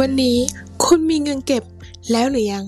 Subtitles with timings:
[0.00, 0.38] วันนี้
[0.84, 1.64] คุณมีเงินเก็บ
[2.12, 2.64] แล้วหรือยัง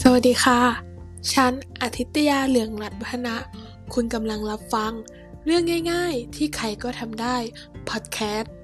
[0.00, 0.60] สวัสดีค่ะ
[1.32, 1.52] ฉัน
[1.82, 3.36] อาทิตยาเหลืองรัตน์วัฒนะ
[3.94, 4.92] คุณกำลังรับฟัง
[5.44, 7.36] เรื่องง่ายๆที่ใครก็ทำได้
[7.88, 8.55] พอดแคสต์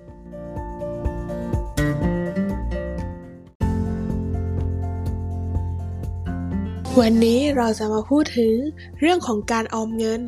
[7.00, 8.56] วันนี้เราจะมาพูดถึง
[9.00, 10.22] เรื่องของการออมเงิน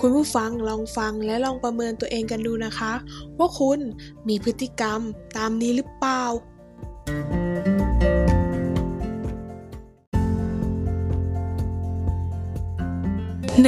[0.00, 2.92] คุณผู้ฟังลองฟังและลองประเมินตัวเองกันดูนะคะ
[3.38, 3.78] ว่าคุณ
[4.28, 5.00] มีพฤติกรรม
[5.36, 6.24] ตามนี้หรือเปล่า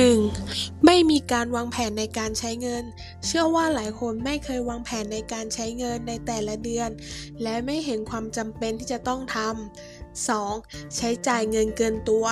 [0.06, 0.84] 1.
[0.86, 2.84] ไม่มีการวางแผนในการใช้เงิน
[3.26, 6.90] เชื่อว่าหลายคนไม่เคยวางแผนในการใช้เงินในแต่ละเดือน
[7.42, 10.96] และไม่เห็นความจำเป็นที่จะต้องทำ 2.
[10.96, 12.26] ใช้จ่ายเงินเกินตัว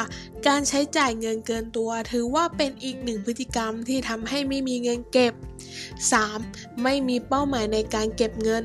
[0.46, 5.34] การใช้จ่ายเงินเกินตัว ถือว่าเป็นอีกหนึ่งพฤติกรรมที่ทำให้ไม่มีเงินเก็บ
[5.70, 6.82] 3.
[6.82, 8.64] ไม่มีเป้าหมายในการเก็บเงิน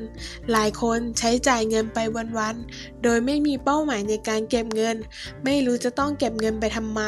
[0.52, 1.98] หลายคนใช้จ่ายเงินไป
[2.38, 4.96] วันๆ โดยไม่มีเป้าหมายในการเก็บเงิน
[5.44, 7.02] ไม่รู้จะต้องเก็บเงินไปทำไม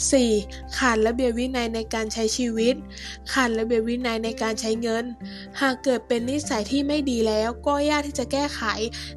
[0.00, 0.78] 4.
[0.78, 2.74] ขาดระเบียบวินัยในการใช้ชีวิต
[3.32, 5.04] ขาดระเบียบวินัยในการใช้เงิน
[5.60, 8.62] หากเกิดเป็นนิสัยที่ไม่ดีแล้วก็ยากที่จะแก้ไข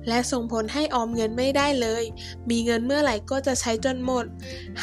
[0.08, 2.04] และส่งผลให้ออมเงินไม่ได้เลย
[2.50, 4.26] มีเงินเมื่อไหร่ก็จะใช้จนหมด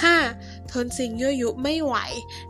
[0.06, 0.72] 5.
[0.72, 1.96] ทนสิ่งยั่วยุไม่ไหว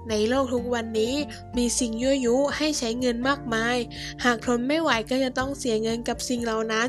[0.09, 1.15] ในโลกทุกวันนี้
[1.57, 3.77] มีสิ่งยั่วยุให้ใช้เงินมากมาย
[4.25, 6.89] หากทนไม่ไหวก็จะต้องเสียเงินกับสิ่งเหล่านั้น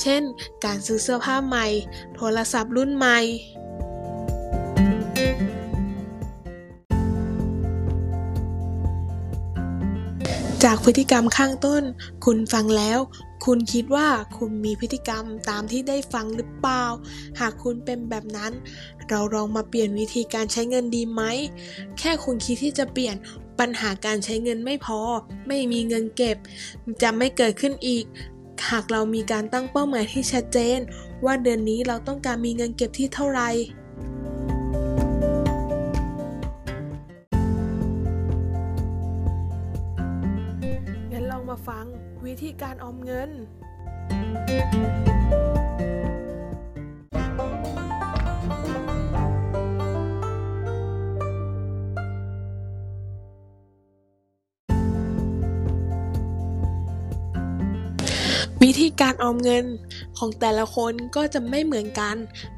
[0.00, 0.22] เช่น
[0.64, 1.66] การซื้อเสื้อผ้าใหม่
[2.14, 3.20] โทรศัพท์รุ่นใหม่
[10.64, 11.82] จากพฤติกรรมข้างต้น
[12.24, 12.98] คุณฟังแล้ว
[13.50, 14.08] คุณคิดว่า
[14.38, 16.84] คุณมีพฤติกรรมตามที่ได้ฟังหรือเปล่า
[17.40, 18.52] หากคุณเป็นแบบนั้น
[19.08, 21.22] เราลองมาเปลี่ยนวิธีการใช้เงินดีไหม
[21.98, 23.16] แค่คุณคิดที่จะเปลี่ยน
[23.58, 25.00] ปัญหาการใช้เงินไม่พอ
[25.48, 26.36] ไม่มีเงินเก็บ
[27.02, 28.04] จะไม่เกิดขึ้นอีก
[28.70, 30.78] หากเรามีการตั้งเป้าหมายที่ชัดเจน
[31.24, 33.50] ว่าเดือนนี้เราต้องการมีเงินเก็บที่เท่าไหร่
[41.68, 41.84] ฟัง
[42.26, 43.30] วิธีการออมเงิน
[58.64, 59.64] วิธีการออมเงิน
[60.18, 62.16] ของแต่ละคนก็จะไม่เหมือนกัน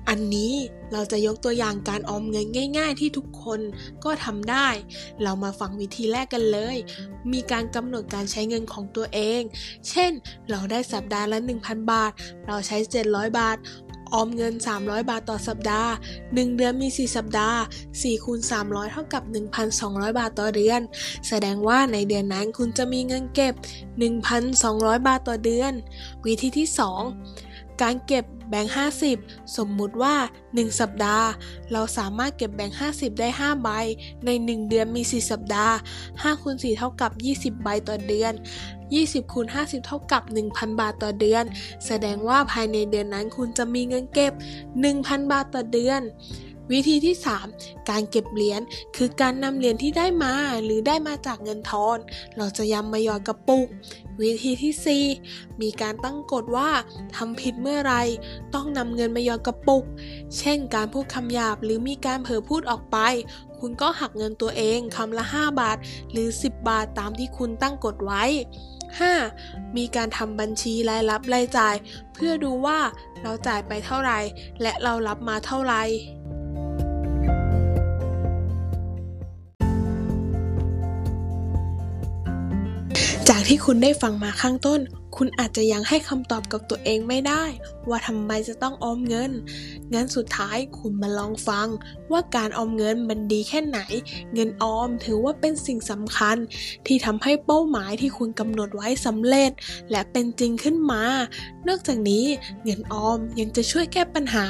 [0.08, 0.54] อันนี้
[0.92, 2.46] เราจะยกตัวอย่างการออมเงิน
[2.78, 3.60] ง่าย ๆ ที่ทุกคน
[4.04, 4.68] ก็ทำได้
[5.22, 6.76] เรามาฟังวิธีแรกกันเลย
[7.32, 9.42] มีการกำหนดการใช้เงินของตัวเอง
[9.88, 10.12] เช่น
[10.50, 12.12] เราได้สัปดาห์ละ 1,000 บาท
[12.46, 12.76] เราใช้
[13.08, 13.56] 700 บาท
[14.12, 17.58] ออมเงิน 300 บาทต่อสัปดาห์ 1 เดือนมี 4 สัปดาห์
[17.92, 19.22] 4คูณ300 เท่ากับ
[19.70, 20.80] 1,200 บาทต่อเดือน
[21.28, 23.54] แสดงว่าในเดือนนั้นคุณจะมีเงินเก็บ
[24.30, 25.72] 1,200 บาทต่อเดือน
[26.24, 28.74] วิธีที่ 2 การเก็บแบงค์
[29.14, 30.14] 50 สมมุติว่า
[30.46, 31.26] 1 สัปดาห์
[31.72, 33.68] เราสามารถเก็บแบงค์50 ได้ 5 ใบ
[34.24, 35.74] ใน 1 เดือนมี 4 สัปดาห์
[36.06, 38.32] 5คูณ4เท่ากับ 20 ใบต่อเดือน
[38.96, 41.44] 20คูณ50 เท่ากับ 1,000 บาทต่อเดือน
[41.86, 44.32] แสดงว่าภายในเดือนนั้นคุณจะมีเงินเก็บ
[44.82, 46.02] 1,000 บาทต่อเดือน
[46.72, 47.16] วิธีที่
[47.52, 48.60] 3 การเก็บเหรียญ
[48.96, 50.34] คือการนำเหรียญที่ได้มา
[50.64, 51.98] หรือได้มาจากเงินทอน
[52.36, 53.66] เราจะยำมาหยอดกระปุก
[54.20, 56.70] วิธีที่ 4 มีการตั้งกฎว่า
[57.16, 57.94] ทำผิดเมื่อไร
[58.54, 59.84] ต้องนำเงินมาหยอดกระปุก
[60.38, 62.98] เช่น การพูดคำหยาบหรือมีการเผลอพูดออกไป
[63.58, 65.76] คุณก็หักเงินตัวเองคำละ 5 บาท
[66.12, 68.24] หรือ 10 บาทตามที่คุณตั้งกฎไว้
[69.00, 69.76] 5.
[69.76, 71.74] มีการทำบัญชีรายรับรายจ่าย
[72.14, 72.78] เพื่อดูว่า
[73.22, 74.18] เราจ่ายไปเท่าไหร่
[74.62, 75.82] และเรารับมาเท่าไหร่
[83.32, 84.80] จากที่คุณได้ฟังมาข้างต้น
[85.16, 87.44] คุณอาจจะยังให้คำตอบกับตัวเองไม่ได้
[87.88, 89.32] ว่าทำไมจะต้องออมเงิน
[89.94, 91.68] งั้นสุดท้ายคุณมาลองฟัง
[92.12, 93.80] ว่าการออมเงินมันดีแค่ไหน
[94.34, 96.36] เงินออมถือว่าเป็นสิ่งสำคัญ
[96.86, 99.50] ที่ทำให้เป้าหมายที่คุณกำหนดไว้สำเร็จ
[99.90, 101.04] และเป็นจริงขึ้นมา
[101.68, 102.24] นอกจากนี้
[102.64, 104.46] เงินออมยังจะช่วยแก้ปัญหา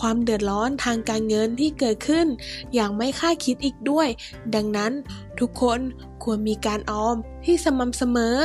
[0.00, 2.26] ความเดือดร้อนทางการเงินที่เกิดขึ้น
[2.74, 4.08] อย่างไม่คาดคิดอีกด้วย
[4.54, 4.92] ดังนั้น
[5.40, 5.80] ทุกคน
[6.22, 8.36] ควรมีการออมที่สม่ำเสมอ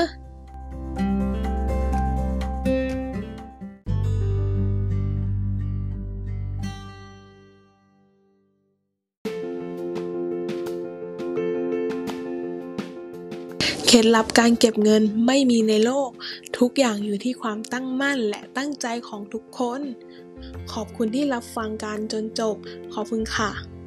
[13.91, 16.09] เคล็ดลับการเก็บเงินไม่มีในโลก
[16.57, 19.81] ทุกอย่างอยู่ที่ความตั้งมั่นและตั้งใจของทุกคน
[20.73, 22.55] ขอบคุณที่รับฟังการจนจบ
[22.93, 23.78] ขอบคุณค่ะ